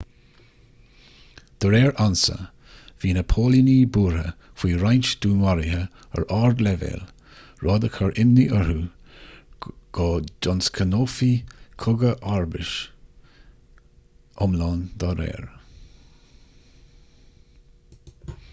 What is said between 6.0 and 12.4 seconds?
ar ardleibhéal rud a chur imní orthu go dtionscnófaí cogadh